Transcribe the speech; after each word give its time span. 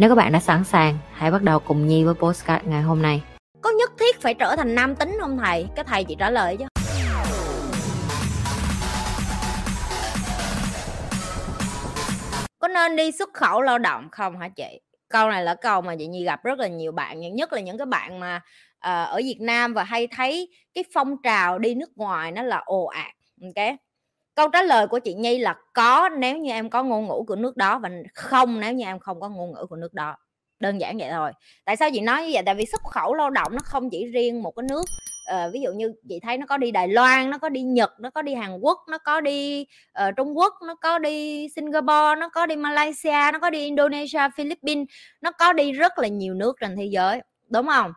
Nếu 0.00 0.08
các 0.08 0.14
bạn 0.14 0.32
đã 0.32 0.40
sẵn 0.40 0.64
sàng, 0.64 0.98
hãy 1.12 1.30
bắt 1.30 1.42
đầu 1.42 1.58
cùng 1.58 1.86
Nhi 1.86 2.04
với 2.04 2.14
postcard 2.14 2.66
ngày 2.66 2.82
hôm 2.82 3.02
nay. 3.02 3.22
Có 3.60 3.70
nhất 3.70 3.90
thiết 3.98 4.20
phải 4.20 4.34
trở 4.34 4.56
thành 4.56 4.74
nam 4.74 4.96
tính 4.96 5.16
không 5.20 5.38
thầy? 5.38 5.66
Cái 5.76 5.84
thầy 5.84 6.04
chị 6.04 6.16
trả 6.18 6.30
lời 6.30 6.56
chứ. 6.56 6.64
Có 12.58 12.68
nên 12.68 12.96
đi 12.96 13.12
xuất 13.12 13.28
khẩu 13.34 13.60
lao 13.60 13.78
động 13.78 14.08
không 14.12 14.40
hả 14.40 14.48
chị? 14.48 14.80
Câu 15.08 15.30
này 15.30 15.44
là 15.44 15.54
câu 15.54 15.80
mà 15.80 15.96
chị 15.98 16.06
Nhi 16.06 16.24
gặp 16.24 16.44
rất 16.44 16.58
là 16.58 16.68
nhiều 16.68 16.92
bạn, 16.92 17.34
nhất 17.34 17.52
là 17.52 17.60
những 17.60 17.78
cái 17.78 17.86
bạn 17.86 18.20
mà 18.20 18.36
uh, 18.36 19.08
ở 19.08 19.16
Việt 19.16 19.38
Nam 19.40 19.74
và 19.74 19.84
hay 19.84 20.08
thấy 20.16 20.48
cái 20.74 20.84
phong 20.94 21.16
trào 21.22 21.58
đi 21.58 21.74
nước 21.74 21.90
ngoài 21.96 22.32
nó 22.32 22.42
là 22.42 22.62
ồ 22.64 22.84
ạt. 22.84 23.12
Ok 23.42 23.64
câu 24.38 24.48
trả 24.48 24.62
lời 24.62 24.86
của 24.86 24.98
chị 24.98 25.14
nhi 25.14 25.38
là 25.38 25.54
có 25.74 26.08
nếu 26.08 26.38
như 26.38 26.50
em 26.50 26.70
có 26.70 26.82
ngôn 26.82 27.08
ngữ 27.08 27.22
của 27.26 27.36
nước 27.36 27.56
đó 27.56 27.78
và 27.78 27.90
không 28.14 28.60
nếu 28.60 28.72
như 28.72 28.84
em 28.84 28.98
không 28.98 29.20
có 29.20 29.28
ngôn 29.28 29.52
ngữ 29.52 29.66
của 29.70 29.76
nước 29.76 29.94
đó. 29.94 30.16
Đơn 30.60 30.80
giản 30.80 30.98
vậy 30.98 31.08
thôi. 31.12 31.32
Tại 31.64 31.76
sao 31.76 31.90
chị 31.92 32.00
nói 32.00 32.22
như 32.22 32.30
vậy? 32.32 32.42
Tại 32.46 32.54
vì 32.54 32.66
xuất 32.66 32.80
khẩu 32.92 33.14
lao 33.14 33.30
động 33.30 33.52
nó 33.52 33.58
không 33.64 33.90
chỉ 33.90 34.06
riêng 34.06 34.42
một 34.42 34.50
cái 34.56 34.62
nước 34.68 34.84
uh, 35.34 35.52
ví 35.52 35.60
dụ 35.60 35.70
như 35.72 35.92
chị 36.08 36.20
thấy 36.22 36.38
nó 36.38 36.46
có 36.46 36.56
đi 36.56 36.70
Đài 36.70 36.88
Loan 36.88 37.30
nó 37.30 37.38
có 37.38 37.48
đi 37.48 37.62
Nhật 37.62 37.90
nó 38.00 38.10
có 38.10 38.22
đi 38.22 38.34
Hàn 38.34 38.58
Quốc 38.60 38.78
nó 38.90 38.98
có 38.98 39.20
đi 39.20 39.66
uh, 40.08 40.16
Trung 40.16 40.38
Quốc 40.38 40.54
nó 40.66 40.74
có 40.74 40.98
đi 40.98 41.48
Singapore 41.56 42.14
nó 42.18 42.28
có 42.28 42.46
đi 42.46 42.56
Malaysia 42.56 43.30
nó 43.32 43.38
có 43.38 43.50
đi 43.50 43.64
Indonesia 43.64 44.28
Philippines 44.36 44.86
nó 45.20 45.30
có 45.30 45.52
đi 45.52 45.72
rất 45.72 45.98
là 45.98 46.08
nhiều 46.08 46.34
nước 46.34 46.56
trên 46.60 46.76
thế 46.76 46.84
giới 46.84 47.20
đúng 47.48 47.66
không? 47.66 47.92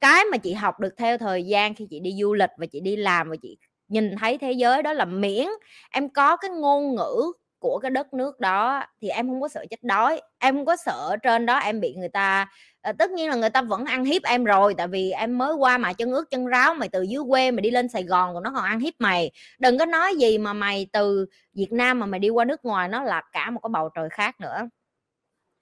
Cái 0.00 0.24
mà 0.24 0.36
chị 0.36 0.52
học 0.52 0.80
được 0.80 0.94
theo 0.96 1.18
thời 1.18 1.42
gian 1.42 1.74
khi 1.74 1.86
chị 1.90 2.00
đi 2.00 2.10
du 2.20 2.34
lịch 2.34 2.50
và 2.58 2.66
chị 2.66 2.80
đi 2.80 2.96
làm 2.96 3.30
và 3.30 3.36
chị 3.42 3.56
nhìn 3.92 4.16
thấy 4.16 4.38
thế 4.38 4.52
giới 4.52 4.82
đó 4.82 4.92
là 4.92 5.04
miễn 5.04 5.46
em 5.90 6.08
có 6.08 6.36
cái 6.36 6.50
ngôn 6.50 6.94
ngữ 6.94 7.32
của 7.58 7.78
cái 7.78 7.90
đất 7.90 8.14
nước 8.14 8.40
đó 8.40 8.84
thì 9.02 9.08
em 9.08 9.28
không 9.28 9.40
có 9.40 9.48
sợ 9.48 9.64
chết 9.70 9.82
đói 9.82 10.20
em 10.38 10.54
không 10.54 10.66
có 10.66 10.76
sợ 10.76 11.16
trên 11.22 11.46
đó 11.46 11.58
em 11.58 11.80
bị 11.80 11.94
người 11.94 12.08
ta 12.08 12.46
à, 12.82 12.92
tất 12.92 13.10
nhiên 13.10 13.28
là 13.30 13.36
người 13.36 13.50
ta 13.50 13.62
vẫn 13.62 13.84
ăn 13.84 14.04
hiếp 14.04 14.22
em 14.22 14.44
rồi 14.44 14.74
tại 14.74 14.88
vì 14.88 15.10
em 15.10 15.38
mới 15.38 15.54
qua 15.54 15.78
mà 15.78 15.92
chân 15.92 16.12
ướt 16.12 16.24
chân 16.30 16.46
ráo 16.46 16.74
mày 16.74 16.88
từ 16.88 17.02
dưới 17.02 17.22
quê 17.28 17.50
mày 17.50 17.60
đi 17.62 17.70
lên 17.70 17.88
sài 17.88 18.02
gòn 18.02 18.34
còn 18.34 18.42
nó 18.42 18.52
còn 18.54 18.64
ăn 18.64 18.80
hiếp 18.80 18.94
mày. 18.98 19.30
Đừng 19.58 19.78
có 19.78 19.84
nói 19.86 20.16
gì 20.16 20.38
mà 20.38 20.52
mày 20.52 20.86
từ 20.92 21.26
việt 21.54 21.72
nam 21.72 22.00
mà 22.00 22.06
mày 22.06 22.20
đi 22.20 22.28
qua 22.28 22.44
nước 22.44 22.64
ngoài 22.64 22.88
nó 22.88 23.02
là 23.02 23.22
cả 23.32 23.50
một 23.50 23.60
cái 23.62 23.70
bầu 23.72 23.88
trời 23.94 24.08
khác 24.10 24.40
nữa 24.40 24.68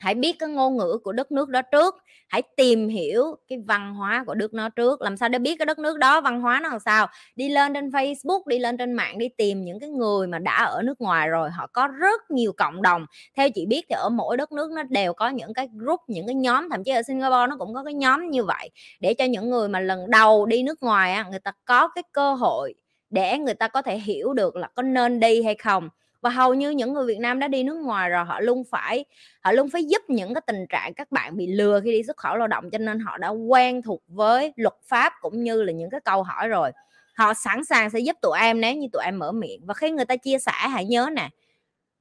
hãy 0.01 0.15
biết 0.15 0.37
cái 0.39 0.48
ngôn 0.48 0.77
ngữ 0.77 0.98
của 1.05 1.12
đất 1.12 1.33
nước 1.33 1.48
đó 1.48 1.62
trước. 1.62 1.95
Hãy 2.29 2.43
tìm 2.56 2.89
hiểu 2.89 3.37
cái 3.48 3.59
văn 3.67 3.95
hóa 3.95 4.25
của 4.27 4.34
đất 4.34 4.55
nó 4.55 4.69
trước. 4.69 5.03
Làm 5.03 5.17
sao 5.17 5.29
để 5.29 5.39
biết 5.39 5.56
cái 5.59 5.67
đất 5.67 5.79
nước 5.79 5.98
đó, 5.98 6.20
văn 6.20 6.41
hóa 6.41 6.61
nó 6.62 6.69
làm 6.69 6.81
sao? 6.81 7.06
Đi 7.37 7.48
lên 7.48 7.75
trên 7.75 7.89
facebook, 7.91 8.43
đi 8.47 8.59
lên 8.59 8.77
trên 8.77 8.93
mạng, 8.93 9.19
đi 9.19 9.28
tìm 9.28 9.65
những 9.65 9.81
cái 9.81 9.91
người 9.91 10.27
mà 10.27 10.39
đã 10.39 10.65
ở 10.65 10.83
nước 10.83 11.01
ngoài 11.01 11.28
rồi, 11.28 11.51
họ 11.51 11.67
có 11.73 11.87
rất 11.89 12.31
nhiều 12.31 12.53
cộng 12.56 12.83
đồng. 12.83 13.06
Theo 13.37 13.51
chị 13.51 13.67
biết 13.67 13.87
thì 13.89 13.95
ở 13.95 14.09
mỗi 14.09 14.37
đất 14.37 14.53
nước 14.53 14.71
nó 14.73 14.83
đều 14.83 15.12
có 15.15 15.28
những 15.28 15.55
cái 15.55 15.69
group, 15.77 16.01
những 16.09 16.27
cái 16.27 16.34
nhóm, 16.34 16.69
thậm 16.71 16.84
chí 16.84 16.91
ở 16.93 17.03
singapore 17.03 17.47
nó 17.51 17.56
cũng 17.59 17.75
có 17.75 17.84
cái 17.84 17.95
nhóm 17.95 18.31
như 18.31 18.45
vậy. 18.45 18.71
Để 19.01 19.15
cho 19.15 19.25
những 19.25 19.51
người 19.51 19.69
mà 19.69 19.81
lần 19.81 20.11
đầu 20.11 20.47
đi 20.47 20.62
nước 20.62 20.83
ngoài 20.83 21.17
người 21.31 21.39
ta 21.41 21.53
có 21.65 21.89
cái 21.89 22.05
cơ 22.12 22.34
hội 22.34 22.75
để 23.11 23.39
người 23.39 23.55
ta 23.55 23.69
có 23.69 23.83
thể 23.83 23.98
hiểu 23.98 24.32
được 24.32 24.56
là 24.56 24.69
có 24.75 24.82
nên 24.82 25.21
đi 25.21 25.43
hay 25.43 25.55
không 25.55 25.88
và 26.20 26.31
hầu 26.31 26.54
như 26.54 26.70
những 26.70 26.92
người 26.92 27.06
Việt 27.06 27.19
Nam 27.19 27.38
đã 27.38 27.48
đi 27.48 27.62
nước 27.62 27.76
ngoài 27.76 28.10
rồi, 28.10 28.25
họ 28.25 28.41
luôn 28.41 28.62
phải, 28.70 29.04
họ 29.41 29.53
luôn 29.53 29.70
phải 29.70 29.84
giúp 29.84 30.03
những 30.08 30.34
cái 30.34 30.42
tình 30.47 30.66
trạng 30.69 30.94
các 30.94 31.12
bạn 31.12 31.36
bị 31.36 31.47
lừa 31.47 31.81
khi 31.84 31.92
đi 31.92 32.03
xuất 32.03 32.16
khẩu 32.16 32.36
lao 32.36 32.48
động, 32.48 32.70
cho 32.70 32.78
nên 32.78 33.00
họ 33.00 33.19
đã 33.19 33.28
quen 33.28 33.82
thuộc 33.82 34.03
với 34.08 34.53
luật 34.56 34.75
pháp 34.88 35.12
cũng 35.20 35.42
như 35.44 35.62
là 35.62 35.72
những 35.72 35.91
cái 35.91 36.00
câu 36.00 36.22
hỏi 36.22 36.48
rồi. 36.48 36.72
Họ 37.16 37.34
sẵn 37.34 37.64
sàng 37.64 37.91
sẽ 37.91 37.98
giúp 37.98 38.16
tụi 38.22 38.38
em 38.38 38.60
nếu 38.60 38.75
như 38.75 38.86
tụi 38.92 39.04
em 39.04 39.19
mở 39.19 39.32
miệng. 39.32 39.60
Và 39.66 39.75
khi 39.75 39.91
người 39.91 40.04
ta 40.04 40.16
chia 40.16 40.38
sẻ, 40.38 40.53
hãy 40.53 40.84
nhớ 40.84 41.08
nè, 41.12 41.28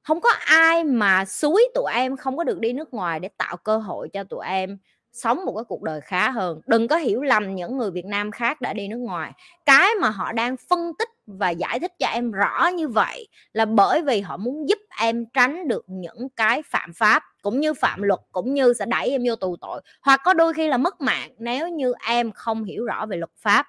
không 0.02 0.20
có 0.20 0.30
ai 0.46 0.84
mà 0.84 1.24
suối 1.24 1.68
tụi 1.74 1.92
em 1.94 2.16
không 2.16 2.36
có 2.36 2.44
được 2.44 2.58
đi 2.60 2.72
nước 2.72 2.94
ngoài 2.94 3.20
để 3.20 3.28
tạo 3.38 3.56
cơ 3.56 3.78
hội 3.78 4.08
cho 4.12 4.24
tụi 4.24 4.46
em 4.46 4.78
sống 5.12 5.44
một 5.44 5.52
cái 5.56 5.64
cuộc 5.68 5.82
đời 5.82 6.00
khá 6.00 6.30
hơn. 6.30 6.60
Đừng 6.66 6.88
có 6.88 6.96
hiểu 6.96 7.22
lầm 7.22 7.54
những 7.54 7.78
người 7.78 7.90
Việt 7.90 8.04
Nam 8.04 8.30
khác 8.30 8.60
đã 8.60 8.72
đi 8.72 8.88
nước 8.88 8.96
ngoài. 8.96 9.32
Cái 9.66 9.88
mà 10.00 10.10
họ 10.10 10.32
đang 10.32 10.56
phân 10.70 10.92
tích 10.98 11.08
và 11.26 11.50
giải 11.50 11.80
thích 11.80 11.92
cho 11.98 12.06
em 12.06 12.32
rõ 12.32 12.66
như 12.74 12.88
vậy 12.88 13.28
là 13.52 13.64
bởi 13.64 14.02
vì 14.02 14.20
họ 14.20 14.36
muốn 14.36 14.68
giúp 14.68 14.78
em 15.00 15.26
tránh 15.26 15.68
được 15.68 15.84
những 15.86 16.28
cái 16.36 16.62
phạm 16.62 16.92
pháp, 16.92 17.22
cũng 17.42 17.60
như 17.60 17.74
phạm 17.74 18.02
luật, 18.02 18.20
cũng 18.32 18.54
như 18.54 18.72
sẽ 18.78 18.86
đẩy 18.86 19.10
em 19.10 19.22
vô 19.26 19.36
tù 19.36 19.56
tội, 19.60 19.82
hoặc 20.02 20.20
có 20.24 20.34
đôi 20.34 20.52
khi 20.52 20.68
là 20.68 20.76
mất 20.76 21.00
mạng 21.00 21.30
nếu 21.38 21.68
như 21.68 21.94
em 22.08 22.32
không 22.32 22.64
hiểu 22.64 22.84
rõ 22.84 23.06
về 23.06 23.16
luật 23.16 23.30
pháp. 23.36 23.66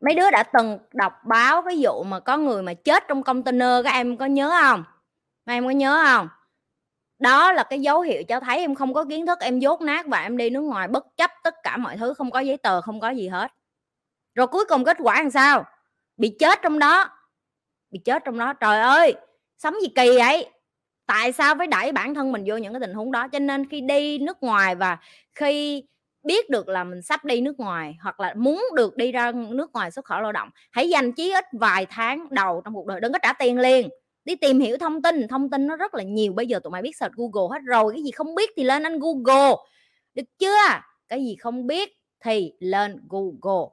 Mấy 0.00 0.14
đứa 0.14 0.30
đã 0.30 0.42
từng 0.42 0.78
đọc 0.92 1.12
báo 1.26 1.62
cái 1.62 1.78
vụ 1.82 2.02
mà 2.04 2.20
có 2.20 2.36
người 2.36 2.62
mà 2.62 2.74
chết 2.74 3.04
trong 3.08 3.22
container, 3.22 3.84
các 3.84 3.90
em 3.90 4.16
có 4.16 4.26
nhớ 4.26 4.50
không? 4.62 4.84
Mấy 5.46 5.56
em 5.56 5.64
có 5.64 5.70
nhớ 5.70 6.02
không? 6.04 6.28
Đó 7.22 7.52
là 7.52 7.62
cái 7.62 7.80
dấu 7.80 8.00
hiệu 8.00 8.22
cho 8.28 8.40
thấy 8.40 8.58
em 8.58 8.74
không 8.74 8.94
có 8.94 9.04
kiến 9.04 9.26
thức, 9.26 9.40
em 9.40 9.58
dốt 9.58 9.80
nát 9.80 10.06
và 10.06 10.22
em 10.22 10.36
đi 10.36 10.50
nước 10.50 10.60
ngoài 10.60 10.88
bất 10.88 11.06
chấp 11.16 11.30
tất 11.44 11.54
cả 11.62 11.76
mọi 11.76 11.96
thứ, 11.96 12.14
không 12.14 12.30
có 12.30 12.40
giấy 12.40 12.56
tờ, 12.56 12.80
không 12.80 13.00
có 13.00 13.10
gì 13.10 13.28
hết. 13.28 13.52
Rồi 14.34 14.46
cuối 14.46 14.64
cùng 14.68 14.84
kết 14.84 14.96
quả 15.00 15.22
làm 15.22 15.30
sao? 15.30 15.64
Bị 16.16 16.36
chết 16.38 16.58
trong 16.62 16.78
đó. 16.78 17.08
Bị 17.90 17.98
chết 18.04 18.22
trong 18.24 18.38
đó. 18.38 18.52
Trời 18.52 18.80
ơi! 18.80 19.14
Sống 19.58 19.74
gì 19.82 19.88
kỳ 19.88 20.18
vậy? 20.18 20.50
Tại 21.06 21.32
sao 21.32 21.54
phải 21.58 21.66
đẩy 21.66 21.92
bản 21.92 22.14
thân 22.14 22.32
mình 22.32 22.42
vô 22.46 22.56
những 22.56 22.72
cái 22.72 22.80
tình 22.80 22.94
huống 22.94 23.12
đó? 23.12 23.28
Cho 23.28 23.38
nên 23.38 23.68
khi 23.68 23.80
đi 23.80 24.18
nước 24.18 24.42
ngoài 24.42 24.74
và 24.74 24.98
khi 25.34 25.84
biết 26.22 26.50
được 26.50 26.68
là 26.68 26.84
mình 26.84 27.02
sắp 27.02 27.24
đi 27.24 27.40
nước 27.40 27.60
ngoài 27.60 27.96
hoặc 28.02 28.20
là 28.20 28.34
muốn 28.36 28.64
được 28.76 28.96
đi 28.96 29.12
ra 29.12 29.32
nước 29.32 29.72
ngoài 29.72 29.90
xuất 29.90 30.04
khẩu 30.04 30.20
lao 30.20 30.32
động, 30.32 30.50
hãy 30.70 30.88
dành 30.88 31.12
chí 31.12 31.32
ít 31.32 31.44
vài 31.52 31.86
tháng 31.90 32.26
đầu 32.30 32.60
trong 32.64 32.74
cuộc 32.74 32.86
đời, 32.86 33.00
đừng 33.00 33.12
có 33.12 33.18
trả 33.22 33.32
tiền 33.32 33.58
liền 33.58 33.88
đi 34.24 34.36
tìm 34.36 34.60
hiểu 34.60 34.76
thông 34.78 35.02
tin 35.02 35.28
thông 35.28 35.50
tin 35.50 35.66
nó 35.66 35.76
rất 35.76 35.94
là 35.94 36.02
nhiều. 36.02 36.32
Bây 36.32 36.46
giờ 36.46 36.60
tụi 36.62 36.70
mày 36.70 36.82
biết 36.82 36.96
search 36.96 37.14
google 37.14 37.56
hết 37.58 37.62
rồi, 37.64 37.92
cái 37.92 38.02
gì 38.02 38.10
không 38.10 38.34
biết 38.34 38.50
thì 38.56 38.64
lên 38.64 38.82
anh 38.82 38.98
google. 38.98 39.54
Được 40.14 40.38
chưa? 40.38 40.80
Cái 41.08 41.24
gì 41.24 41.36
không 41.36 41.66
biết 41.66 41.92
thì 42.24 42.52
lên 42.58 43.00
google. 43.08 43.68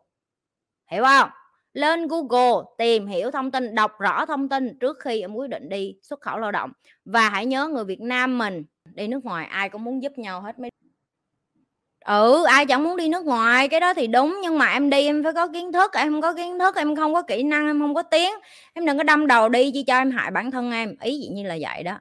Hiểu 0.92 1.04
không? 1.04 1.30
Lên 1.74 2.08
google, 2.08 2.66
tìm 2.78 3.08
hiểu 3.08 3.32
thông 3.32 3.52
tin, 3.52 3.76
đọc 3.76 3.92
rõ 4.00 4.26
thông 4.26 4.50
tin 4.50 4.80
trước 4.80 4.98
khi 5.00 5.22
em 5.22 5.34
quyết 5.34 5.50
định 5.50 5.70
đi 5.70 5.96
xuất 6.02 6.22
khẩu 6.22 6.40
lao 6.40 6.52
động. 6.52 6.72
Và 7.06 7.30
hãy 7.30 7.46
nhớ 7.46 7.68
người 7.68 7.86
việt 7.86 8.02
nam 8.02 8.38
mình, 8.38 8.64
đi 8.94 9.08
nước 9.08 9.26
ngoài 9.26 9.46
ai 9.46 9.70
cũng 9.70 9.84
muốn 9.84 10.04
giúp 10.04 10.12
nhau 10.18 10.42
hết 10.42 10.60
mấy 10.60 10.70
ừ 12.06 12.44
ai 12.46 12.66
chẳng 12.66 12.84
muốn 12.84 12.98
đi 12.98 13.08
nước 13.10 13.26
ngoài 13.26 13.68
cái 13.68 13.80
đó 13.80 13.94
thì 13.94 14.08
đúng 14.08 14.40
nhưng 14.44 14.58
mà 14.58 14.74
em 14.74 14.90
đi 14.90 15.06
em 15.06 15.24
phải 15.24 15.34
có 15.34 15.48
kiến 15.48 15.72
thức 15.72 15.94
em 15.94 16.12
không 16.12 16.22
có 16.22 16.34
kiến 16.34 16.60
thức 16.60 16.76
em 16.76 16.96
không 16.96 17.14
có 17.14 17.22
kỹ 17.22 17.44
năng 17.44 17.68
em 17.68 17.80
không 17.80 17.96
có 17.96 18.02
tiếng 18.02 18.32
em 18.74 18.86
đừng 18.86 18.98
có 18.98 19.04
đâm 19.04 19.28
đầu 19.28 19.50
đi 19.50 19.72
chi 19.72 19.84
cho 19.84 19.98
em 19.98 20.12
hại 20.12 20.32
bản 20.32 20.52
thân 20.52 20.72
em 20.72 20.96
ý 21.02 21.18
gì 21.20 21.28
như 21.28 21.44
là 21.44 21.58
vậy 21.62 21.84
đó 21.84 22.00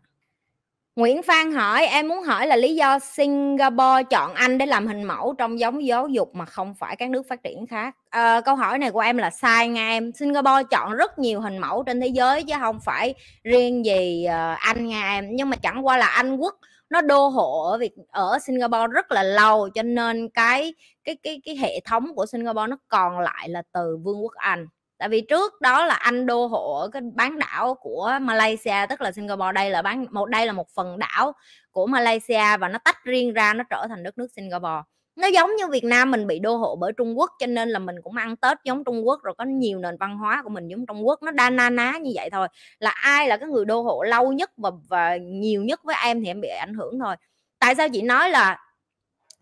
Nguyễn 0.96 1.22
Phan 1.22 1.52
hỏi 1.52 1.86
em 1.86 2.08
muốn 2.08 2.22
hỏi 2.22 2.46
là 2.46 2.56
lý 2.56 2.74
do 2.74 2.98
Singapore 2.98 4.02
chọn 4.10 4.34
Anh 4.34 4.58
để 4.58 4.66
làm 4.66 4.86
hình 4.86 5.02
mẫu 5.02 5.34
trong 5.38 5.60
giống 5.60 5.86
giáo 5.86 6.08
dục 6.08 6.34
mà 6.34 6.44
không 6.44 6.74
phải 6.74 6.96
các 6.96 7.10
nước 7.10 7.28
phát 7.28 7.42
triển 7.42 7.66
khác. 7.66 7.96
À, 8.10 8.40
câu 8.40 8.56
hỏi 8.56 8.78
này 8.78 8.90
của 8.90 9.00
em 9.00 9.16
là 9.18 9.30
sai 9.30 9.68
nha 9.68 9.88
em. 9.88 10.12
Singapore 10.12 10.62
chọn 10.70 10.92
rất 10.92 11.18
nhiều 11.18 11.40
hình 11.40 11.58
mẫu 11.58 11.82
trên 11.82 12.00
thế 12.00 12.06
giới 12.06 12.42
chứ 12.42 12.54
không 12.60 12.78
phải 12.84 13.14
riêng 13.44 13.84
gì 13.84 14.24
ờ, 14.24 14.54
Anh 14.58 14.86
nha 14.86 15.10
em. 15.10 15.26
Nhưng 15.30 15.50
mà 15.50 15.56
chẳng 15.56 15.86
qua 15.86 15.96
là 15.96 16.06
Anh 16.06 16.36
quốc 16.36 16.54
nó 16.90 17.00
đô 17.00 17.28
hộ 17.28 17.62
ở 17.62 17.78
việc 17.78 17.92
ở 18.10 18.38
Singapore 18.38 18.86
rất 18.92 19.12
là 19.12 19.22
lâu, 19.22 19.68
cho 19.74 19.82
nên 19.82 20.28
cái 20.28 20.74
cái 21.04 21.16
cái 21.22 21.40
cái 21.44 21.56
hệ 21.56 21.80
thống 21.84 22.14
của 22.14 22.26
Singapore 22.26 22.66
nó 22.66 22.76
còn 22.88 23.20
lại 23.20 23.48
là 23.48 23.62
từ 23.72 23.96
Vương 23.96 24.22
quốc 24.22 24.34
Anh. 24.34 24.66
Tại 24.98 25.08
vì 25.08 25.20
trước 25.20 25.60
đó 25.60 25.86
là 25.86 25.94
anh 25.94 26.26
đô 26.26 26.46
hộ 26.46 26.80
ở 26.80 26.88
cái 26.88 27.02
bán 27.14 27.38
đảo 27.38 27.74
của 27.74 28.18
Malaysia, 28.22 28.86
tức 28.88 29.00
là 29.00 29.12
Singapore 29.12 29.52
đây 29.52 29.70
là 29.70 29.82
bán, 29.82 30.06
một, 30.10 30.26
đây 30.28 30.46
là 30.46 30.52
một 30.52 30.66
phần 30.74 30.98
đảo 30.98 31.32
của 31.70 31.86
Malaysia 31.86 32.56
và 32.60 32.68
nó 32.68 32.78
tách 32.84 33.04
riêng 33.04 33.32
ra, 33.32 33.54
nó 33.54 33.64
trở 33.70 33.86
thành 33.88 34.02
đất 34.02 34.18
nước 34.18 34.28
Singapore 34.36 34.82
nó 35.18 35.28
giống 35.28 35.56
như 35.56 35.68
Việt 35.68 35.84
Nam 35.84 36.10
mình 36.10 36.26
bị 36.26 36.38
đô 36.38 36.56
hộ 36.56 36.76
bởi 36.76 36.92
Trung 36.96 37.18
Quốc, 37.18 37.30
cho 37.38 37.46
nên 37.46 37.68
là 37.68 37.78
mình 37.78 37.96
cũng 38.02 38.16
ăn 38.16 38.36
Tết 38.36 38.58
giống 38.64 38.84
Trung 38.84 39.06
Quốc, 39.06 39.22
rồi 39.22 39.34
có 39.38 39.44
nhiều 39.44 39.78
nền 39.78 39.96
văn 40.00 40.18
hóa 40.18 40.42
của 40.42 40.50
mình 40.50 40.68
giống 40.68 40.86
Trung 40.86 41.06
Quốc, 41.06 41.22
nó 41.22 41.30
đa 41.30 41.50
na 41.50 41.70
ná 41.70 41.92
như 42.02 42.10
vậy 42.14 42.30
thôi. 42.30 42.48
Là 42.78 42.90
ai 42.90 43.28
là 43.28 43.36
cái 43.36 43.48
người 43.48 43.64
đô 43.64 43.80
hộ 43.82 44.02
lâu 44.02 44.32
nhất 44.32 44.50
và 44.56 44.70
và 44.88 45.16
nhiều 45.16 45.62
nhất 45.62 45.80
với 45.84 45.96
em 46.04 46.20
thì 46.20 46.26
em 46.30 46.40
bị 46.40 46.48
ảnh 46.48 46.74
hưởng 46.74 46.98
thôi. 47.00 47.16
Tại 47.58 47.74
sao 47.74 47.88
chị 47.88 48.02
nói 48.02 48.30
là 48.30 48.58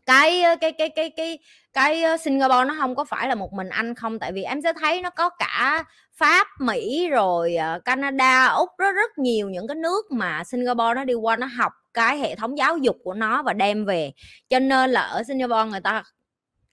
cái 0.07 0.43
cái 0.61 0.73
cái 0.73 0.89
cái 0.89 1.11
cái 1.11 1.39
cái 1.73 2.03
ờ, 2.03 2.17
Singapore 2.17 2.65
nó 2.65 2.75
không 2.79 2.95
có 2.95 3.05
phải 3.05 3.29
là 3.29 3.35
một 3.35 3.53
mình 3.53 3.69
Anh 3.69 3.95
không? 3.95 4.19
Tại 4.19 4.33
vì 4.33 4.43
em 4.43 4.63
sẽ 4.63 4.73
thấy 4.73 5.03
nó 5.03 5.11
có 5.11 5.31
cả 5.31 5.85
Pháp, 6.17 6.47
Mỹ 6.61 7.09
rồi 7.11 7.57
ờ, 7.57 7.79
Canada, 7.85 8.47
Úc, 8.47 8.69
rất 8.79 8.93
rất 8.93 9.19
nhiều 9.19 9.51
những 9.51 9.69
cái 9.69 9.75
nước 9.75 10.11
mà 10.11 10.45
Singapore 10.45 10.95
nó 10.95 11.05
đi 11.05 11.15
qua 11.15 11.37
nó 11.37 11.47
học 11.47 11.73
cái 11.97 12.19
hệ 12.19 12.35
thống 12.35 12.59
giáo 12.59 12.79
dục 12.79 12.97
của 13.05 13.15
nó 13.15 13.43
và 13.43 13.53
đem 13.53 13.85
về. 13.85 14.13
Cho 14.49 14.59
nên 14.59 14.91
là 14.91 15.01
ở 15.01 15.23
Singapore 15.23 15.71
người 15.71 15.81
ta 15.81 16.03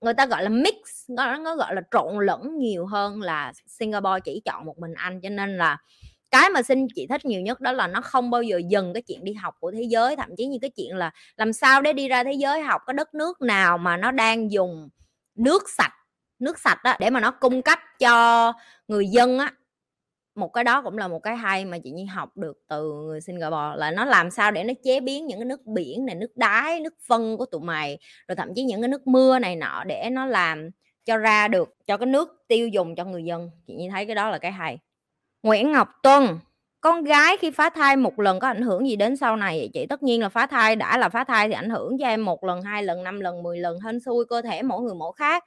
người 0.02 0.14
ta 0.14 0.26
gọi 0.26 0.44
là 0.44 0.50
mix 0.50 0.76
nó, 1.10 1.38
nó 1.38 1.56
gọi 1.56 1.76
là 1.76 1.82
trộn 1.92 2.26
lẫn 2.26 2.58
nhiều 2.58 2.86
hơn 2.86 3.22
là 3.22 3.54
Singapore 3.68 4.20
chỉ 4.24 4.42
chọn 4.46 4.66
một 4.66 4.80
mình 4.80 4.94
anh. 4.94 5.22
Cho 5.22 5.30
nên 5.30 5.58
là 5.58 5.78
cái 6.32 6.50
mà 6.50 6.64
xin 6.64 6.88
chị 6.96 7.08
thích 7.10 7.26
nhiều 7.26 7.42
nhất 7.42 7.62
đó 7.62 7.72
là 7.72 7.88
nó 7.88 8.02
không 8.02 8.30
bao 8.30 8.42
giờ 8.42 8.62
dừng 8.70 8.94
cái 8.94 9.02
chuyện 9.02 9.24
đi 9.24 9.34
học 9.34 9.56
của 9.60 9.72
thế 9.72 9.84
giới. 9.84 10.16
Thậm 10.16 10.30
chí 10.38 10.46
như 10.46 10.58
cái 10.62 10.70
chuyện 10.70 10.96
là 10.96 11.12
làm 11.38 11.54
sao 11.54 11.82
để 11.82 11.94
đi 11.94 12.08
ra 12.08 12.24
thế 12.24 12.34
giới 12.34 12.62
học 12.62 12.82
cái 12.88 12.94
đất 12.94 13.14
nước 13.14 13.42
nào 13.42 13.78
mà 13.78 13.98
nó 13.98 14.12
đang 14.12 14.52
dùng 14.52 14.90
nước 15.36 15.70
sạch 15.78 15.94
nước 16.40 16.60
sạch 16.60 16.84
đó 16.84 16.94
để 17.00 17.10
mà 17.10 17.20
nó 17.20 17.32
cung 17.32 17.62
cấp 17.62 17.80
cho 18.00 18.54
người 18.88 19.08
dân 19.08 19.40
á 19.40 19.52
một 20.36 20.54
cái 20.54 20.64
đó 20.64 20.82
cũng 20.82 20.98
là 20.98 21.08
một 21.08 21.20
cái 21.20 21.36
hay 21.36 21.66
mà 21.66 21.78
chị 21.84 21.92
Nhi 21.92 22.06
học 22.06 22.38
được 22.38 22.58
từ 22.70 22.94
người 22.94 23.22
Singapore, 23.22 23.76
là 23.78 23.92
nó 23.92 24.06
làm 24.06 24.32
sao 24.32 24.52
để 24.52 24.64
nó 24.64 24.74
chế 24.84 25.00
biến 25.00 25.28
những 25.28 25.40
cái 25.40 25.46
nước 25.46 25.66
biển 25.66 26.06
này, 26.06 26.16
nước 26.16 26.32
đáy 26.36 26.80
nước 26.80 26.94
phân 27.08 27.38
của 27.38 27.46
tụi 27.46 27.62
mày, 27.62 28.00
rồi 28.28 28.36
thậm 28.36 28.54
chí 28.56 28.64
những 28.64 28.82
cái 28.82 28.88
nước 28.88 29.08
mưa 29.08 29.40
này 29.40 29.56
nọ 29.56 29.84
để 29.84 30.10
nó 30.12 30.26
làm 30.26 30.70
cho 31.06 31.18
ra 31.18 31.48
được, 31.48 31.76
cho 31.88 31.98
cái 31.98 32.06
nước 32.06 32.44
tiêu 32.48 32.68
dùng 32.68 32.96
cho 32.96 33.06
người 33.06 33.24
dân. 33.24 33.50
Chị 33.68 33.76
Nhi 33.76 33.90
thấy 33.90 34.06
cái 34.06 34.16
đó 34.16 34.30
là 34.30 34.38
cái 34.38 34.52
hay. 34.52 34.80
Nguyễn 35.44 35.72
Ngọc 35.72 35.90
Tuân, 36.04 36.40
con 36.82 37.04
gái 37.04 37.38
khi 37.38 37.52
phá 37.52 37.70
thai 37.70 37.96
một 37.96 38.20
lần 38.20 38.40
có 38.40 38.48
ảnh 38.48 38.62
hưởng 38.62 38.88
gì 38.88 38.96
đến 38.96 39.18
sau 39.18 39.36
này 39.36 39.58
vậy 39.60 39.70
chị? 39.74 39.86
Tất 39.86 40.04
nhiên 40.04 40.22
là 40.22 40.30
phá 40.30 40.46
thai, 40.48 40.76
đã 40.76 40.98
là 40.98 41.10
phá 41.10 41.24
thai 41.24 41.48
thì 41.48 41.54
ảnh 41.54 41.70
hưởng 41.70 41.98
cho 42.00 42.08
em 42.08 42.26
một 42.26 42.44
lần, 42.44 42.62
hai 42.62 42.84
lần, 42.84 43.04
năm 43.04 43.20
lần 43.20 43.44
10 43.44 43.58
lần, 43.60 43.80
hên 43.80 44.00
xui, 44.00 44.26
cơ 44.30 44.42
thể 44.42 44.62
mỗi 44.62 44.82
người 44.82 44.96
mỗi 44.96 45.14
khác 45.16 45.44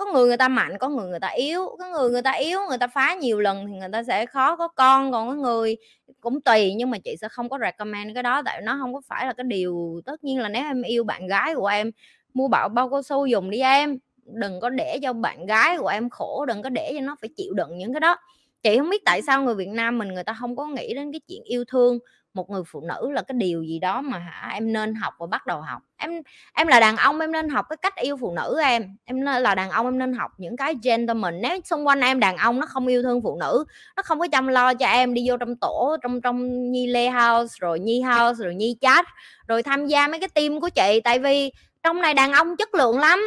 có 0.00 0.12
người 0.12 0.26
người 0.28 0.36
ta 0.36 0.48
mạnh, 0.48 0.78
có 0.78 0.88
người 0.88 1.08
người 1.08 1.20
ta 1.20 1.28
yếu, 1.28 1.76
có 1.78 1.88
người 1.88 2.10
người 2.10 2.22
ta 2.22 2.32
yếu, 2.32 2.60
người 2.68 2.78
ta 2.78 2.86
phá 2.86 3.14
nhiều 3.20 3.40
lần 3.40 3.66
thì 3.66 3.72
người 3.78 3.88
ta 3.92 4.02
sẽ 4.02 4.26
khó 4.26 4.56
có 4.56 4.68
con. 4.68 5.12
Còn 5.12 5.28
có 5.28 5.34
người 5.34 5.76
cũng 6.20 6.40
tùy, 6.40 6.74
nhưng 6.76 6.90
mà 6.90 6.98
chị 7.04 7.16
sẽ 7.20 7.28
không 7.28 7.48
có 7.48 7.58
recommend 7.62 8.14
cái 8.14 8.22
đó, 8.22 8.42
tại 8.44 8.60
nó 8.64 8.78
không 8.80 8.94
có 8.94 9.00
phải 9.08 9.26
là 9.26 9.32
cái 9.32 9.44
điều 9.44 10.00
tất 10.06 10.24
nhiên 10.24 10.38
là 10.40 10.48
nếu 10.48 10.62
em 10.64 10.82
yêu 10.82 11.04
bạn 11.04 11.26
gái 11.26 11.54
của 11.54 11.66
em, 11.66 11.90
mua 12.34 12.48
bảo 12.48 12.68
bao 12.68 12.90
cao 12.90 13.02
su 13.02 13.26
dùng 13.26 13.50
đi 13.50 13.60
em. 13.60 13.98
Đừng 14.24 14.60
có 14.60 14.68
để 14.70 14.98
cho 15.02 15.12
bạn 15.12 15.46
gái 15.46 15.78
của 15.78 15.88
em 15.88 16.10
khổ, 16.10 16.44
đừng 16.48 16.62
có 16.62 16.68
để 16.68 16.92
cho 16.94 17.00
nó 17.00 17.16
phải 17.20 17.30
chịu 17.36 17.54
đựng 17.54 17.78
những 17.78 17.92
cái 17.94 18.00
đó 18.00 18.16
chị 18.62 18.78
không 18.78 18.90
biết 18.90 19.02
tại 19.04 19.22
sao 19.22 19.42
người 19.42 19.54
Việt 19.54 19.68
Nam 19.68 19.98
mình, 19.98 20.08
người 20.08 20.24
ta 20.24 20.32
không 20.40 20.56
có 20.56 20.66
nghĩ 20.66 20.94
đến 20.94 21.12
cái 21.12 21.20
chuyện 21.28 21.42
yêu 21.44 21.64
thương 21.68 21.98
một 22.34 22.50
người 22.50 22.62
phụ 22.66 22.80
nữ 22.80 23.10
là 23.12 23.22
cái 23.22 23.34
điều 23.38 23.62
gì 23.62 23.78
đó 23.78 24.00
mà 24.00 24.18
hả, 24.18 24.50
em 24.54 24.72
nên 24.72 24.94
học 24.94 25.14
và 25.18 25.26
bắt 25.26 25.46
đầu 25.46 25.60
học. 25.60 25.82
Em 25.96 26.10
em 26.54 26.66
là 26.66 26.80
đàn 26.80 26.96
ông, 26.96 27.20
em 27.20 27.32
nên 27.32 27.48
học 27.48 27.66
cái 27.70 27.76
cách 27.82 27.96
yêu 27.96 28.16
phụ 28.16 28.34
nữ 28.34 28.60
em. 28.62 28.96
Em 29.04 29.20
là 29.20 29.54
đàn 29.54 29.70
ông, 29.70 29.86
em 29.86 29.98
nên 29.98 30.12
học 30.12 30.30
những 30.38 30.56
cái 30.56 30.74
gentleman. 30.82 31.40
Nếu 31.42 31.60
xung 31.64 31.86
quanh 31.86 32.00
em 32.00 32.20
đàn 32.20 32.36
ông 32.36 32.60
nó 32.60 32.66
không 32.66 32.86
yêu 32.86 33.02
thương 33.02 33.22
phụ 33.22 33.36
nữ, 33.40 33.64
nó 33.96 34.02
không 34.02 34.20
có 34.20 34.26
chăm 34.32 34.46
lo 34.46 34.74
cho 34.74 34.86
em, 34.86 35.14
đi 35.14 35.24
vô 35.28 35.36
trong 35.36 35.56
tổ, 35.56 35.96
trong 36.02 36.20
trong 36.20 36.70
nhi 36.72 36.86
lê 36.86 37.10
house, 37.10 37.54
rồi 37.60 37.80
nhi 37.80 38.02
house, 38.02 38.44
rồi 38.44 38.54
nhi 38.54 38.76
chat 38.80 39.06
rồi 39.48 39.62
tham 39.62 39.86
gia 39.86 40.08
mấy 40.08 40.20
cái 40.20 40.28
team 40.28 40.60
của 40.60 40.68
chị. 40.68 41.00
Tại 41.04 41.18
vì 41.18 41.52
trong 41.82 42.00
này 42.00 42.14
đàn 42.14 42.32
ông 42.32 42.56
chất 42.56 42.74
lượng 42.74 42.98
lắm 42.98 43.20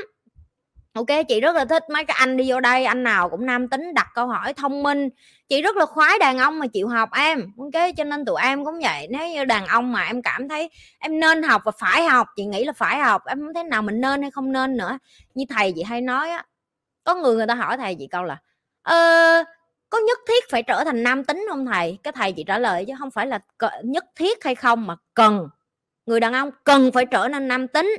ok 0.94 1.28
chị 1.28 1.40
rất 1.42 1.56
là 1.56 1.66
thích 1.66 1.84
mấy 1.90 2.06
cái 2.06 2.18
anh 2.20 2.38
đi 2.38 2.52
vô 2.52 2.60
đây 2.60 2.86
anh 2.86 3.04
nào 3.04 3.30
cũng 3.30 3.46
nam 3.46 3.68
tính 3.68 3.94
đặt 3.94 4.08
câu 4.16 4.28
hỏi 4.28 4.54
thông 4.54 4.84
minh. 4.84 5.10
Chị 5.50 5.62
rất 5.62 5.76
là 5.76 5.86
khoái 5.86 6.20
đàn 6.20 6.38
ông 6.38 6.60
mà 6.60 6.68
chịu 6.68 6.88
học 6.88 7.10
em. 7.14 7.52
Ok 7.58 7.84
cho 7.98 8.04
nên 8.04 8.26
tụi 8.26 8.42
em 8.42 8.66
cũng 8.66 8.80
vậy. 8.80 9.08
Nếu 9.10 9.28
như 9.28 9.46
đàn 9.46 9.66
ông 9.66 9.92
mà 9.92 10.04
em 10.04 10.22
cảm 10.22 10.50
thấy 10.50 10.70
em 11.00 11.20
nên 11.20 11.44
học 11.44 11.62
và 11.66 11.72
phải 11.80 12.04
học 12.04 12.28
chị 12.36 12.46
nghĩ 12.46 12.66
là 12.66 12.74
phải 12.74 13.00
học 13.00 13.22
em 13.26 13.40
không 13.40 13.54
thấy 13.54 13.64
nào 13.64 13.82
mình 13.82 14.02
nên 14.02 14.22
hay 14.22 14.32
không 14.32 14.52
nên 14.52 14.78
nữa. 14.78 14.98
Như 15.36 15.46
thầy 15.50 15.74
chị 15.76 15.84
hay 15.84 16.02
nói 16.02 16.30
á 16.30 16.46
có 17.04 17.16
người 17.16 17.36
người 17.36 17.48
ta 17.48 17.56
hỏi 17.56 17.78
thầy 17.78 17.96
chị 17.96 18.08
câu 18.08 18.24
là 18.24 18.38
ờ, 18.82 18.96
có 19.90 20.00
nhất 20.08 20.18
thiết 20.28 20.44
phải 20.50 20.64
trở 20.64 20.84
thành 20.84 21.04
nam 21.04 21.24
tính 21.24 21.46
không 21.50 21.66
thầy? 21.66 21.98
Cái 22.04 22.14
thầy 22.14 22.32
chị 22.32 22.44
trả 22.44 22.58
lời 22.60 22.86
chứ 22.88 22.94
không 23.00 23.12
phải 23.12 23.28
là 23.28 23.40
nhất 23.84 24.06
thiết 24.16 24.44
hay 24.44 24.56
không 24.56 24.88
mà 24.88 24.96
cần. 25.14 25.50
Người 26.06 26.20
đàn 26.20 26.34
ông 26.34 26.50
cần 26.64 26.92
phải 26.94 27.06
trở 27.06 27.28
nên 27.28 27.48
nam 27.48 27.68
tính 27.68 27.96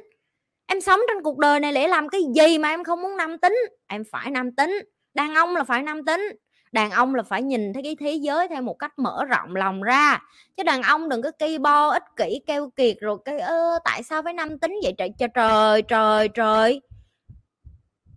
em 0.66 0.80
sống 0.80 1.00
trên 1.08 1.22
cuộc 1.22 1.38
đời 1.38 1.60
này 1.60 1.72
để 1.72 1.88
làm 1.88 2.08
cái 2.08 2.20
gì 2.34 2.58
mà 2.58 2.68
em 2.68 2.84
không 2.84 3.02
muốn 3.02 3.16
nam 3.16 3.38
tính? 3.38 3.56
Em 3.86 4.02
phải 4.10 4.30
nam 4.30 4.52
tính. 4.52 4.82
Đàn 5.14 5.34
ông 5.34 5.56
là 5.56 5.64
phải 5.64 5.82
nam 5.82 6.04
tính. 6.04 6.36
Đàn 6.72 6.90
ông 6.90 7.14
là 7.14 7.22
phải 7.22 7.42
nhìn 7.42 7.72
thấy 7.72 7.82
cái 7.82 7.96
thế 8.00 8.12
giới 8.12 8.48
theo 8.48 8.62
một 8.62 8.74
cách 8.78 8.98
mở 8.98 9.24
rộng 9.24 9.56
lòng 9.56 9.82
ra. 9.82 10.22
Chứ 10.56 10.62
đàn 10.62 10.82
ông 10.82 11.08
đừng 11.08 11.22
có 11.22 11.30
cây 11.38 11.58
bo, 11.58 11.88
ích 11.88 12.02
kỷ, 12.16 12.40
keo 12.46 12.70
kiệt 12.76 12.96
rồi 13.00 13.18
cái, 13.24 13.38
ơ, 13.38 13.78
tại 13.84 14.02
sao 14.02 14.22
phải 14.22 14.32
nam 14.32 14.58
tính 14.58 14.74
vậy 14.82 14.94
trời? 14.98 15.08
Trời 15.18 15.28
trời 15.34 15.82
trời 15.82 16.28
trời. 16.28 16.80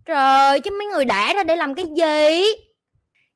Trời, 0.04 0.60
chứ 0.60 0.70
mấy 0.78 0.86
người 0.86 1.04
đẻ 1.04 1.32
ra 1.34 1.42
để 1.44 1.56
làm 1.56 1.74
cái 1.74 1.84
gì? 1.84 2.44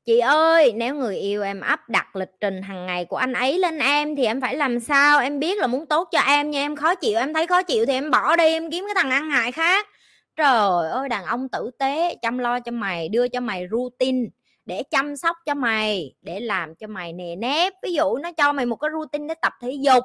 Chị 0.05 0.19
ơi, 0.19 0.73
nếu 0.75 0.95
người 0.95 1.17
yêu 1.17 1.43
em 1.43 1.61
áp 1.61 1.89
đặt 1.89 2.15
lịch 2.15 2.31
trình 2.41 2.61
hàng 2.61 2.85
ngày 2.85 3.05
của 3.05 3.17
anh 3.17 3.33
ấy 3.33 3.59
lên 3.59 3.79
em 3.79 4.15
thì 4.15 4.25
em 4.25 4.41
phải 4.41 4.55
làm 4.55 4.79
sao? 4.79 5.19
Em 5.19 5.39
biết 5.39 5.57
là 5.57 5.67
muốn 5.67 5.85
tốt 5.85 6.09
cho 6.11 6.19
em 6.19 6.51
nhưng 6.51 6.61
em 6.61 6.75
khó 6.75 6.95
chịu, 6.95 7.19
em 7.19 7.33
thấy 7.33 7.47
khó 7.47 7.63
chịu 7.63 7.85
thì 7.85 7.93
em 7.93 8.11
bỏ 8.11 8.35
đi, 8.35 8.43
em 8.43 8.71
kiếm 8.71 8.85
cái 8.87 8.95
thằng 9.03 9.11
ăn 9.11 9.29
hại 9.29 9.51
khác. 9.51 9.87
Trời 10.35 10.89
ơi, 10.91 11.09
đàn 11.09 11.25
ông 11.25 11.49
tử 11.49 11.71
tế, 11.79 12.15
chăm 12.21 12.37
lo 12.37 12.59
cho 12.59 12.71
mày, 12.71 13.09
đưa 13.09 13.27
cho 13.27 13.39
mày 13.39 13.65
routine 13.71 14.29
để 14.65 14.83
chăm 14.91 15.15
sóc 15.15 15.37
cho 15.45 15.53
mày, 15.53 16.13
để 16.21 16.39
làm 16.39 16.75
cho 16.75 16.87
mày 16.87 17.13
nề 17.13 17.35
nếp. 17.35 17.73
Ví 17.83 17.93
dụ 17.93 18.17
nó 18.17 18.31
cho 18.31 18.53
mày 18.53 18.65
một 18.65 18.75
cái 18.75 18.89
routine 18.93 19.27
để 19.27 19.33
tập 19.41 19.53
thể 19.61 19.71
dục, 19.71 20.03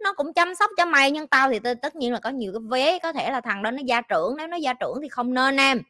nó 0.00 0.12
cũng 0.12 0.32
chăm 0.32 0.54
sóc 0.54 0.70
cho 0.76 0.84
mày, 0.84 1.10
nhưng 1.10 1.26
tao 1.26 1.50
thì 1.50 1.58
tất 1.82 1.96
nhiên 1.96 2.12
là 2.12 2.18
có 2.18 2.30
nhiều 2.30 2.52
cái 2.52 2.60
vé 2.70 2.98
có 2.98 3.12
thể 3.12 3.30
là 3.30 3.40
thằng 3.40 3.62
đó 3.62 3.70
nó 3.70 3.82
gia 3.84 4.00
trưởng, 4.00 4.36
nếu 4.36 4.46
nó 4.46 4.56
gia 4.56 4.72
trưởng 4.72 4.98
thì 5.02 5.08
không 5.08 5.34
nên 5.34 5.56
em 5.56 5.82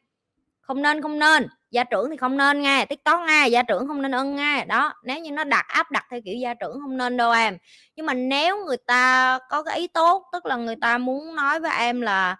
không 0.71 0.81
nên 0.81 1.01
không 1.01 1.19
nên. 1.19 1.47
Gia 1.71 1.83
trưởng 1.83 2.09
thì 2.09 2.17
không 2.17 2.37
nên 2.37 2.61
nghe 2.61 2.85
tiktok 2.85 3.19
nghe 3.27 3.47
gia 3.47 3.63
trưởng 3.63 3.87
không 3.87 4.01
nên 4.01 4.11
ân 4.11 4.35
nghe. 4.35 4.65
Đó 4.65 4.93
nếu 5.03 5.19
như 5.19 5.31
nó 5.31 5.43
đặt 5.43 5.65
áp 5.67 5.91
đặt 5.91 6.05
theo 6.11 6.21
kiểu 6.25 6.35
gia 6.35 6.53
trưởng 6.53 6.79
không 6.81 6.97
nên 6.97 7.17
đâu 7.17 7.31
em. 7.31 7.57
Nhưng 7.95 8.05
mà 8.05 8.13
nếu 8.13 8.65
người 8.65 8.77
ta 8.77 9.39
có 9.49 9.63
cái 9.63 9.77
ý 9.79 9.87
tốt 9.87 10.23
tức 10.33 10.45
là 10.45 10.55
người 10.55 10.75
ta 10.81 10.97
muốn 10.97 11.35
nói 11.35 11.59
với 11.59 11.71
em 11.79 12.01
là 12.01 12.35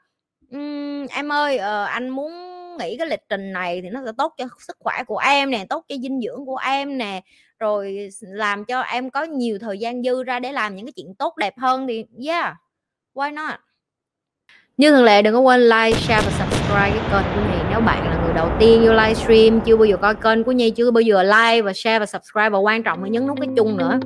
um, 0.51 1.07
em 1.07 1.31
ơi 1.31 1.55
uh, 1.55 1.89
anh 1.89 2.09
muốn 2.09 2.31
nghĩ 2.77 2.97
cái 2.97 3.07
lịch 3.07 3.29
trình 3.29 3.53
này 3.53 3.81
thì 3.81 3.89
nó 3.89 4.01
sẽ 4.05 4.11
tốt 4.17 4.33
cho 4.37 4.45
sức 4.59 4.77
khỏe 4.79 5.03
của 5.07 5.17
em 5.17 5.49
nè 5.49 5.65
tốt 5.69 5.85
cho 5.89 5.95
dinh 6.01 6.21
dưỡng 6.21 6.45
của 6.45 6.57
em 6.57 6.97
nè 6.97 7.21
rồi 7.59 8.09
làm 8.21 8.65
cho 8.65 8.81
em 8.81 9.09
có 9.09 9.23
nhiều 9.23 9.59
thời 9.59 9.79
gian 9.79 10.03
dư 10.03 10.23
ra 10.23 10.39
để 10.39 10.51
làm 10.51 10.75
những 10.75 10.85
cái 10.85 10.93
chuyện 10.95 11.15
tốt 11.15 11.37
đẹp 11.37 11.53
hơn 11.57 11.87
thì 11.87 12.05
yeah 12.27 12.53
why 13.13 13.33
not? 13.33 13.59
Như 14.77 14.91
thường 14.91 15.03
lệ 15.03 15.21
đừng 15.21 15.33
có 15.33 15.39
quên 15.39 15.61
like 15.61 15.99
share 15.99 16.27
và 16.27 16.31
subscribe 16.39 16.91
cái 16.91 17.09
kênh 17.11 17.35
của 17.35 17.41
mình 17.41 17.65
nếu 17.69 17.79
bạn 17.79 18.09
là 18.09 18.20
đầu 18.35 18.49
tiên 18.59 18.81
vô 18.85 18.93
livestream, 18.93 19.61
chưa 19.61 19.77
bao 19.77 19.85
giờ 19.85 19.97
coi 19.97 20.15
kênh 20.15 20.43
của 20.43 20.51
Nhi, 20.51 20.69
chưa 20.69 20.91
bao 20.91 21.01
giờ 21.01 21.23
like 21.23 21.61
và 21.61 21.73
share 21.73 21.99
và 21.99 22.05
subscribe, 22.05 22.49
và 22.49 22.57
quan 22.57 22.83
trọng 22.83 23.03
là 23.03 23.09
nhấn 23.09 23.27
nút 23.27 23.37
cái 23.39 23.49
chung 23.57 23.77
nữa. 23.77 23.99